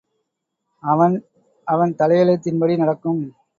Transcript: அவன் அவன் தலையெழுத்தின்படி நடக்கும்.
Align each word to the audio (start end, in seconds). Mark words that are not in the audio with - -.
அவன் 0.83 1.15
அவன் 1.67 1.93
தலையெழுத்தின்படி 1.95 2.75
நடக்கும். 2.77 3.21